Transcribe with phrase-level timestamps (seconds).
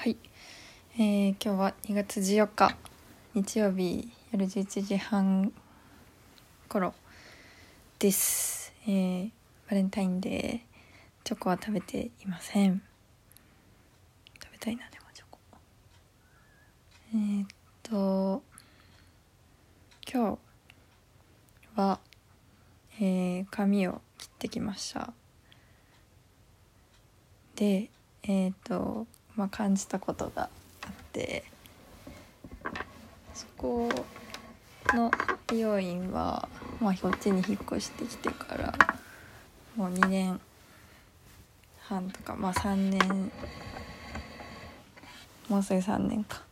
[0.00, 0.16] はい、
[0.94, 2.74] えー、今日は2月14日
[3.34, 5.52] 日曜日夜11時半
[6.70, 6.94] 頃
[7.98, 9.30] です、えー、
[9.68, 10.60] バレンタインデー
[11.22, 12.80] チョコは食べていません。
[14.42, 15.38] 食べたいなでもチョコ。
[17.12, 17.46] えー、っ
[17.82, 18.42] と
[20.10, 20.38] 今
[21.74, 22.00] 日は、
[22.98, 25.12] えー、髪を切ってきました。
[27.54, 27.90] で
[28.22, 29.06] えっ、と
[29.40, 31.44] まあ感じたことがあって
[33.32, 33.88] そこ
[34.88, 35.10] の
[35.50, 36.46] 美容院は、
[36.78, 38.74] まあ、こっちに引っ越してきてから
[39.76, 40.38] もう2年
[41.78, 43.32] 半とかまあ3年
[45.48, 46.42] もうすぐ3年か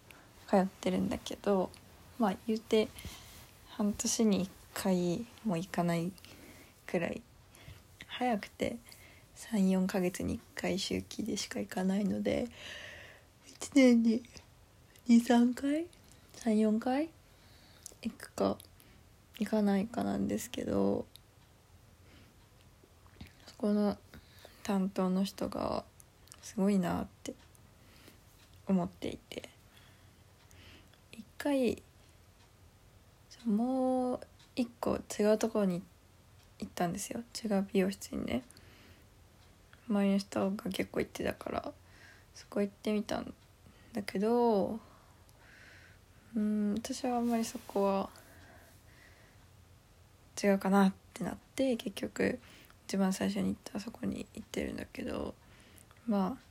[0.48, 1.69] 通ってるんだけど
[2.19, 2.89] まあ言うて
[3.69, 6.11] 半年に1回も行かない
[6.86, 7.20] くらい。
[8.06, 8.77] 早くて
[9.38, 12.48] 34ヶ月に1回周期でしか行かないので
[13.61, 14.23] 1年に
[15.08, 15.86] 23回
[16.45, 17.08] 34回
[18.03, 18.56] 行くか
[19.39, 21.06] 行かないかなんですけど
[23.47, 23.97] そこの
[24.62, 25.84] 担当の人が
[26.42, 27.34] すごいなって
[28.67, 29.48] 思っていて
[31.12, 31.83] 一回
[33.47, 34.20] もう
[34.56, 35.83] 一個違うところに
[36.58, 37.20] 行ったんですよ。
[37.42, 38.42] 違う美容室にね。
[39.89, 41.72] 周りの人が結構行ってたから
[42.34, 43.33] そこ行ってみたん
[43.92, 44.78] だけど
[46.36, 48.11] うん私はあんまりそこは
[50.42, 52.39] 違うかなってなって結局
[52.86, 55.34] 一番最初に行ったそこに行ってるんだけど
[56.06, 56.48] まあ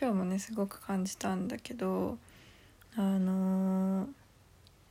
[0.00, 2.18] 今日もねすごく感じたんだけど
[2.96, 4.08] あのー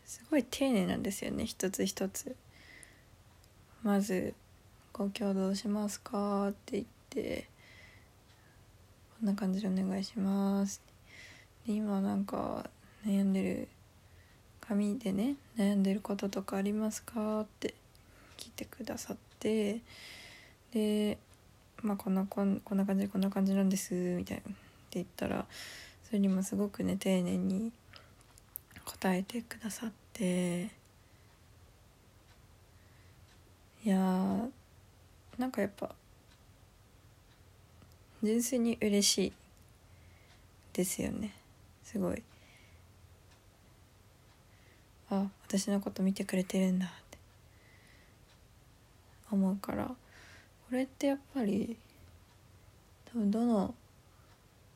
[0.08, 2.34] すごい丁寧なんですよね一つ一つ。
[3.84, 4.34] まず
[4.98, 7.48] 「ご協働しますか?」って言って
[9.20, 10.81] 「こんな感じでお願いします」
[11.67, 12.70] で今なんか
[13.06, 13.68] 悩んでる
[14.62, 17.41] 紙でね悩んでることとかありますか？
[17.41, 17.74] って
[18.38, 19.81] 聞いてくださって
[20.72, 21.18] で
[21.84, 24.56] まあこんなこんこんな感じでこんな感じなんですみたいなって
[24.91, 25.46] 言ったら
[26.03, 27.72] それにもすごくね丁寧に
[28.84, 30.75] 答えてくださって。
[33.84, 34.50] いや
[35.38, 35.94] なんかやっぱ
[38.24, 39.34] 純粋に嬉しい
[40.74, 41.34] ですよね。
[41.84, 42.24] すごい。
[45.09, 47.18] あ私のこと見てくれてるんだって。
[49.31, 49.86] 思うから。
[49.86, 49.96] こ
[50.72, 51.78] れってやっぱり
[53.06, 53.74] 多分どの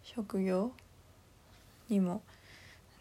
[0.03, 0.71] 職業
[1.89, 2.21] にも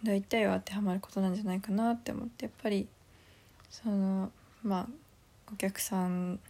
[0.02, 2.46] 大体は当てはまることなんじゃないかなって思って。
[2.46, 2.88] やっぱり
[3.70, 4.32] その
[4.62, 4.88] まあ
[5.52, 6.40] お客さん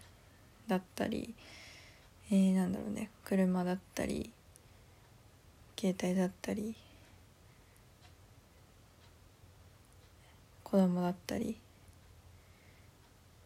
[0.70, 1.34] だったり、
[2.30, 4.30] えー、なんだろうね車だったり
[5.76, 6.76] 携帯だったり
[10.62, 11.56] 子供だったり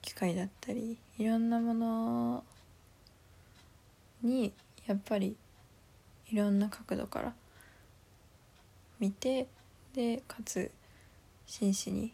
[0.03, 2.45] 機械だったりいろんなもの
[4.23, 4.53] に
[4.87, 5.35] やっぱり
[6.31, 7.33] いろんな角度から
[9.01, 9.47] 見て
[9.95, 10.71] でかつ
[11.47, 12.13] 真摯に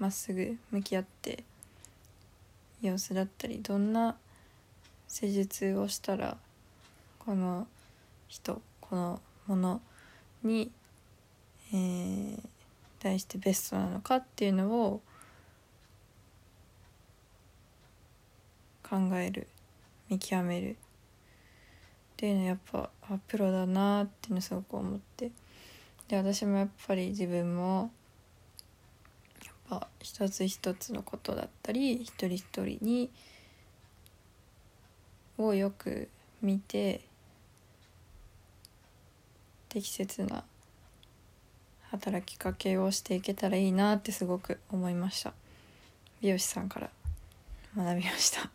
[0.00, 1.44] まっすぐ向き合って
[2.82, 4.16] 様子だったりどんな
[5.10, 6.36] 施術をしたら
[7.18, 7.66] この
[8.28, 9.80] 人このもの
[10.44, 10.70] に、
[11.74, 12.38] えー、
[13.00, 15.02] 対してベストなのかっていうのを
[18.88, 19.48] 考える
[20.08, 20.74] 見極めるっ
[22.16, 25.32] ていうのはやっぱあプロだなっていうのすごく思って。
[26.06, 27.90] で私もやっぱり自分も
[29.44, 33.10] やっぱ一つ一つのことだったり一人一人に
[35.46, 36.08] をよく
[36.42, 37.00] 見て
[39.68, 40.44] 適切な
[41.90, 45.32] 働きかけをしていけたらいいなってすごく思いました。
[46.20, 46.90] 美容師さんから
[47.76, 48.50] 学びました。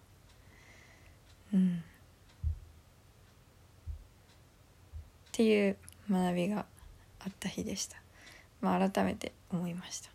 [1.54, 1.84] うん。
[5.30, 5.78] っていう
[6.10, 6.66] 学びが
[7.20, 7.98] あった日でした。
[8.62, 10.10] まあ改めて思いました。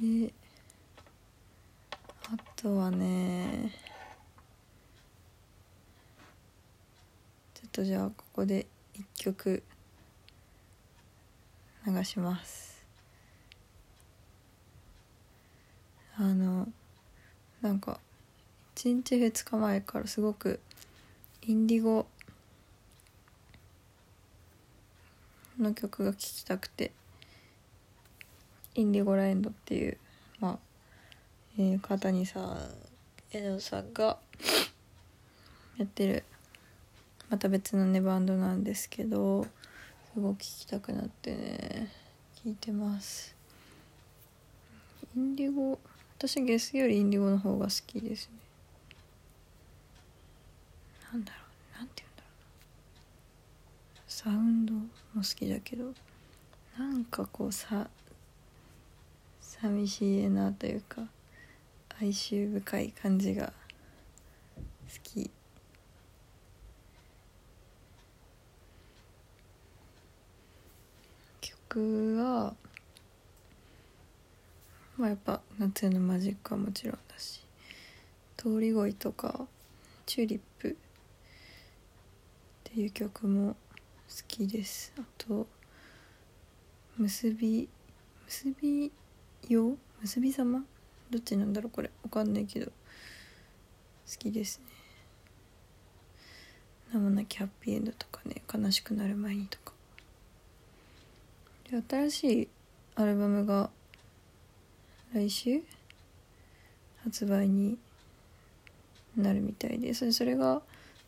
[0.00, 0.32] で
[2.64, 3.70] とはね。
[7.52, 9.62] ちょっとじゃあここで一曲
[11.86, 12.82] 流します。
[16.16, 16.66] あの
[17.60, 18.00] なんか
[18.76, 20.58] 1日2日前からすごく
[21.42, 22.06] インディゴ
[25.60, 26.92] の曲が聴きたくて
[28.74, 29.98] インディゴラエンドっていう、
[31.56, 32.58] えー、川谷さん
[33.30, 34.18] エドさんが
[35.76, 36.24] やってる。
[37.30, 39.44] また別のねバンドなんですけど
[40.12, 41.92] すごく聴きたくなってね
[42.42, 43.36] 聴いてます。
[45.16, 45.78] インディゴ
[46.18, 48.38] 私ゲスよりインディゴの方が好きですね。
[51.12, 51.38] なんだろ
[51.76, 52.28] うなんて言うんだろ
[53.96, 55.92] うサウンドも好きだけど
[56.76, 57.88] なんかこうさ
[59.40, 61.02] 寂しいなというか。
[62.00, 63.52] 哀愁深い感じが
[64.56, 65.30] 好き。
[71.40, 72.54] 曲は
[74.96, 77.44] まあやっぱ「夏のマジック」はもちろんだし
[78.36, 79.48] 「通り恋」とか
[80.06, 80.74] 「チューリップ」っ
[82.64, 83.56] ていう曲も好
[84.28, 84.92] きです。
[84.98, 85.46] あと
[86.98, 87.68] 「結び」
[88.26, 88.92] 結び
[89.48, 90.64] よ結びざま
[91.10, 91.90] どっちなんだろうこれ。
[92.02, 92.66] わかんないけど。
[92.66, 92.72] 好
[94.18, 94.64] きですね。
[96.92, 98.42] 名もなきハッピーエンドとかね。
[98.52, 99.72] 悲しくなる前にとか。
[101.70, 102.48] で新しい
[102.96, 103.70] アルバムが
[105.12, 105.62] 来週？
[107.02, 107.78] 発売に
[109.16, 109.94] なるみたいで。
[109.94, 110.62] それそれが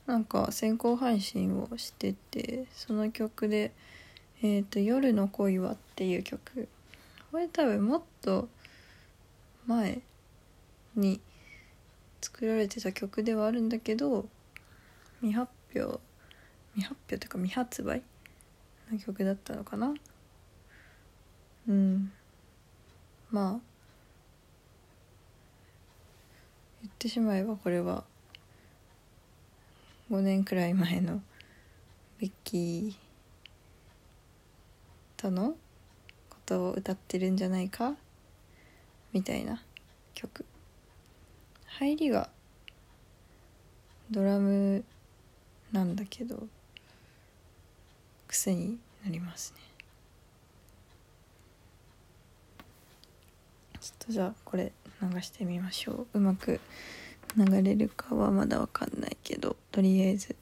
[0.06, 3.72] なんか先行配信をしててその曲で
[4.42, 6.69] 「えーと、夜の恋は」っていう曲。
[7.32, 8.49] これ多分もっと
[9.66, 10.00] 前
[10.94, 11.20] に
[12.20, 14.28] 作られてた曲ではあるんだけど
[15.20, 16.00] 未発表
[16.74, 18.02] 未発表というか未発売
[18.90, 19.94] の曲だったのかな？
[21.68, 22.12] うん。
[23.30, 23.50] まあ
[26.82, 28.04] 言ってしまえばこれは
[30.10, 31.20] 5年くらい前の
[32.20, 32.94] ベッキー
[35.16, 35.56] との
[36.30, 37.94] ことを歌ってるんじゃないか
[39.12, 39.62] みたいな
[40.14, 40.44] 曲。
[41.66, 42.30] 入りが
[44.10, 44.84] ドラム
[45.72, 46.46] なんだけど
[48.28, 49.60] 癖になりますね。
[53.80, 54.72] ちょっとじゃあこれ
[55.02, 56.18] 流してみましょう。
[56.18, 56.60] うまく
[57.36, 60.34] 流れるかはまだわかんないけどとりあえず、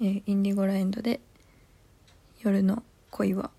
[0.00, 1.20] えー、インディゴラエンドで
[2.40, 3.50] 「夜の恋は」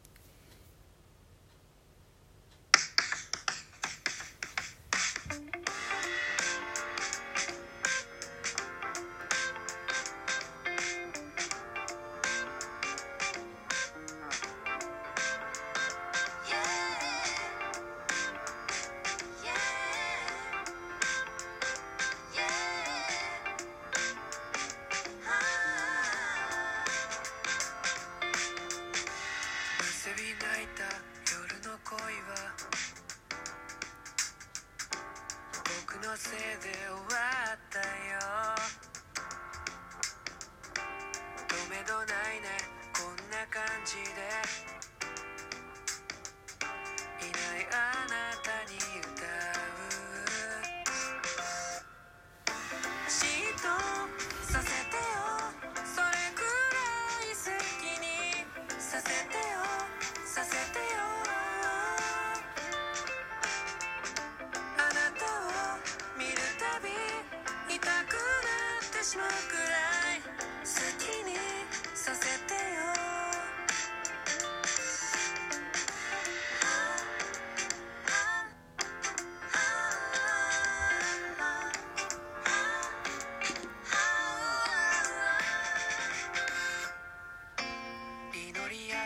[88.70, 89.00] り合っ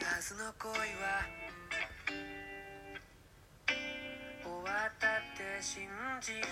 [0.00, 1.22] たはずの恋は
[4.42, 5.86] 終わったって信
[6.20, 6.46] じてる。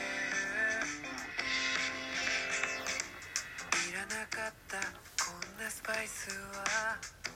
[3.90, 4.78] いらなかった
[5.24, 7.29] こんなスパイスは。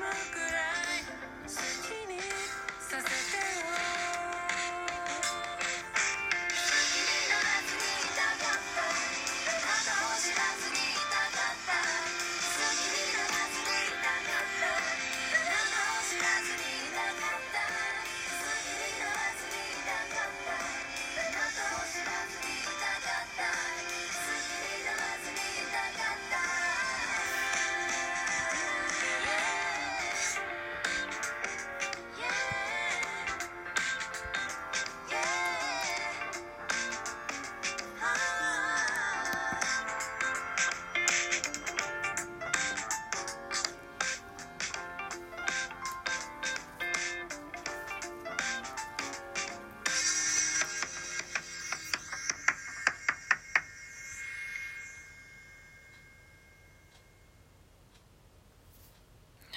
[0.00, 0.49] my.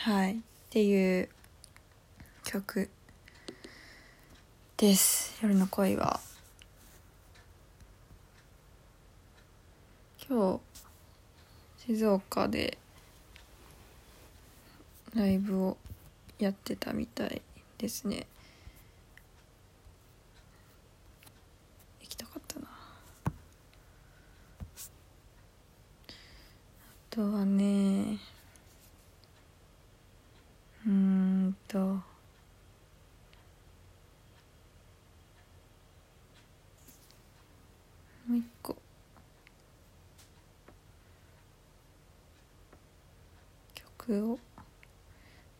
[0.04, 0.34] はい。
[0.34, 0.36] っ
[0.70, 1.30] ていう
[2.44, 2.90] 曲
[4.76, 5.40] です。
[5.42, 6.20] 夜の恋は。
[10.30, 10.60] 今
[11.86, 12.78] 日静岡で
[15.16, 15.78] ライブを
[16.38, 17.42] やってたみたい
[17.78, 18.28] ですね。
[22.02, 22.68] 行きたかったな。
[23.26, 23.32] あ
[27.10, 28.20] とはね
[30.86, 32.04] うーんとも
[38.30, 38.76] う一個。
[43.74, 44.40] 曲を。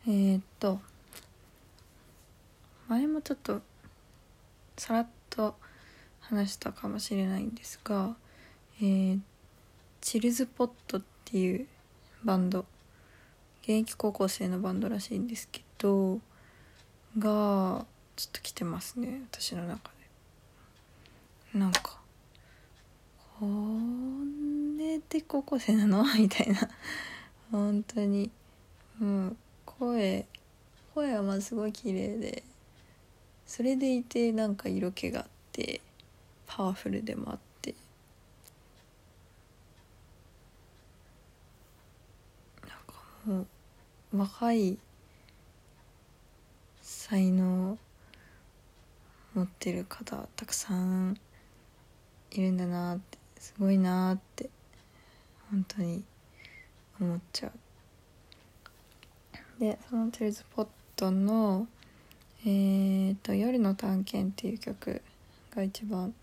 [0.06, 0.80] えー、っと。
[2.88, 3.60] 前もちょっと
[4.76, 5.56] さらっと
[6.20, 8.14] 話したかもしれないんですが、
[8.80, 9.20] えー、
[10.00, 11.66] チルズポットっていう
[12.24, 12.64] バンド。
[13.62, 15.64] 現役高校生のバンドらしいんですけ
[17.18, 17.86] が
[18.16, 19.90] ちょっと来てますね私の中
[21.52, 21.58] で。
[21.58, 21.98] なんか
[23.38, 23.46] こ
[24.78, 26.04] れで高校生なの？
[26.18, 26.68] みたいな。
[27.50, 28.30] 本当に。
[29.00, 29.36] うん
[29.66, 30.26] 声
[30.94, 32.44] 声はまあすごい綺麗で
[33.46, 35.80] それでいてなんか色気があって
[36.46, 37.74] パワフルでもあって。
[42.62, 42.94] なんか
[43.26, 43.46] も
[44.12, 44.78] う若い
[47.06, 47.78] 才能
[49.34, 51.18] 持ってる方たくさん
[52.30, 54.48] いるんだなってすごいなって
[55.50, 56.02] 本当に
[56.98, 57.52] 思っちゃ
[59.58, 61.68] うでそのテルズ・ポットの
[62.46, 65.02] えーと「夜の探検」っていう曲
[65.54, 66.14] が一番好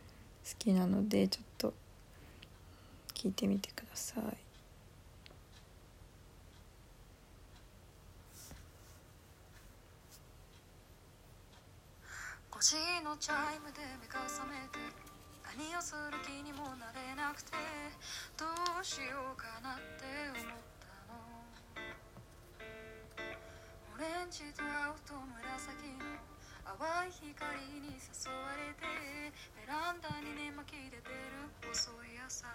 [0.58, 1.76] きなのでちょっと
[3.14, 4.52] 聞いてみてください。
[12.42, 14.78] 5時のチャイムで目が覚めて
[15.58, 17.58] 何をする気にもなれなくて
[18.38, 18.46] ど
[18.78, 21.18] うしようかなって思ったの。
[23.98, 26.06] オレンジと青と紫の
[26.78, 27.34] 淡い光
[27.82, 28.86] に誘われて
[29.58, 32.46] ベランダに寝巻きで出る遅い朝。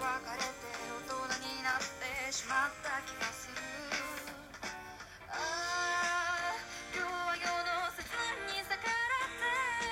[0.00, 0.22] ああ
[6.94, 8.06] 今日は夜の節
[8.46, 9.34] に逆らっ
[9.82, 9.90] て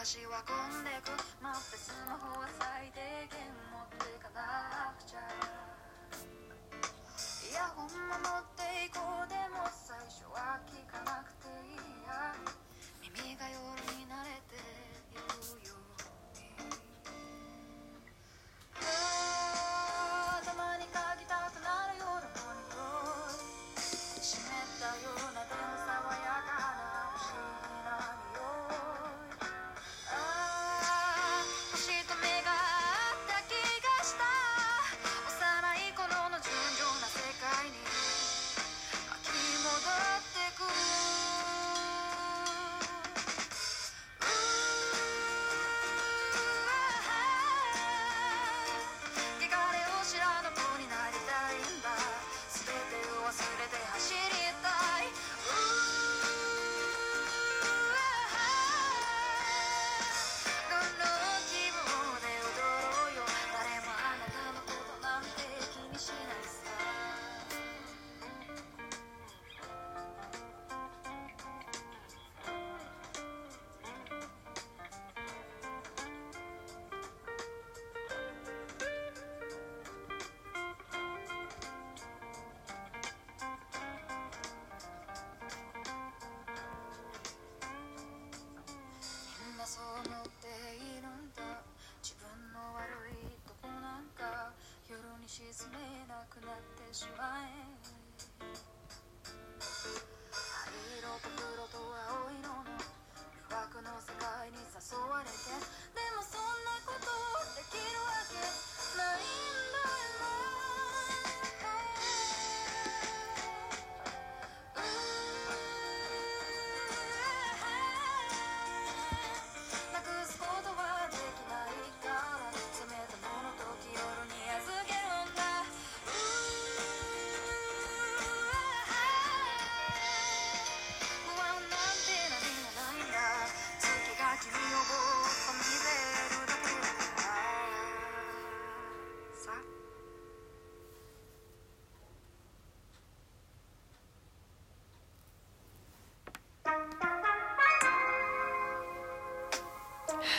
[0.00, 3.00] 手に足運んでく待ってスマホは最低
[3.36, 5.20] 限持ってかなくちゃ。
[7.44, 8.49] イヤホンも持って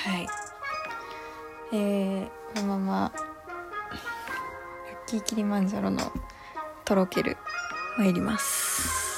[0.04, 0.28] はい。
[1.74, 3.20] えー、このままラ
[3.98, 6.12] ッキーキリマンジャロの
[6.86, 7.38] とろける
[8.00, 9.11] 参ります。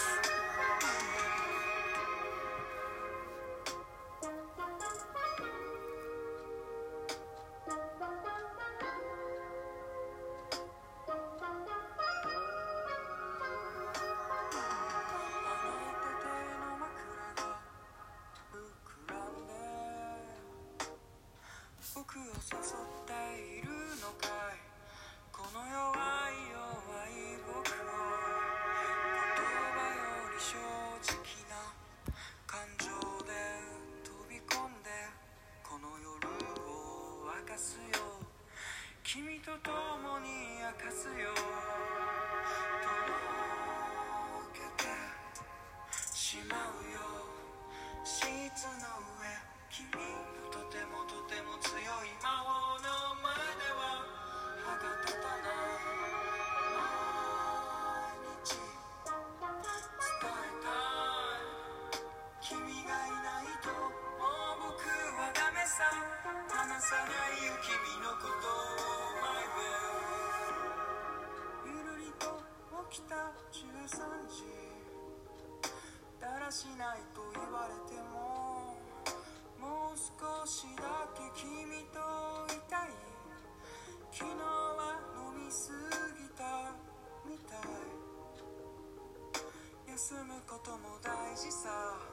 [90.64, 92.13] ことも大事さ。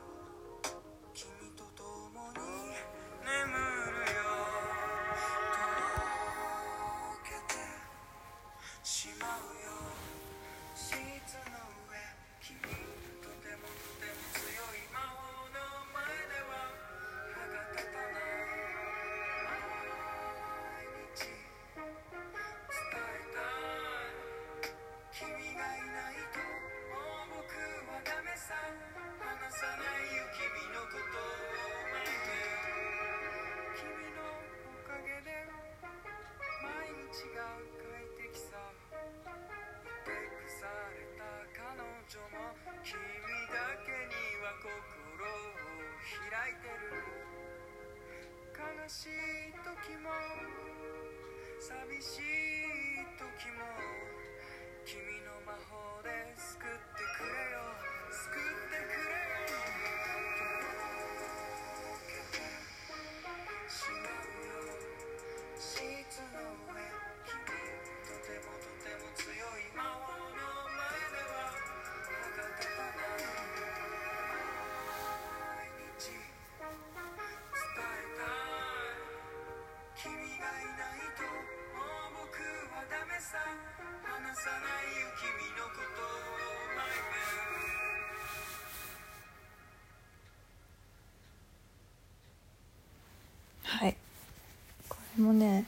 [95.20, 95.66] もね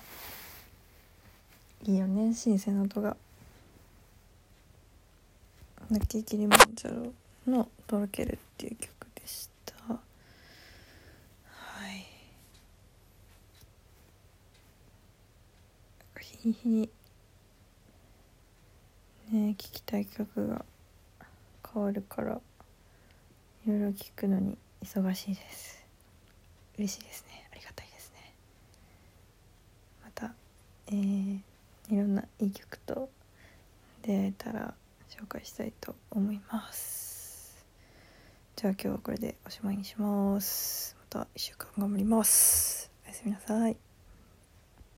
[1.84, 3.16] いいよね新鮮な音が
[5.90, 7.12] 「泣ききりまんじゃろ」
[7.46, 9.74] の「とろける」っていう曲でした。
[9.84, 10.00] は
[11.92, 12.06] い。
[16.20, 16.90] 日に日に
[19.32, 20.64] ね聴きたい曲が
[21.72, 22.40] 変わるから
[23.66, 25.82] いろいろ聞くのに忙しいです。
[26.78, 27.31] 嬉しいですね。
[30.92, 31.40] えー、
[31.88, 33.08] いろんないい曲と
[34.02, 34.74] 出会えたら
[35.08, 37.64] 紹介したいと思います。
[38.56, 40.94] じゃあ今日はこれでおしまいにします。
[41.00, 42.90] また1週間頑張ります。
[43.06, 43.91] おやすみなさい。